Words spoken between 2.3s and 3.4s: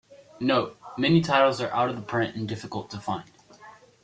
and difficult to find.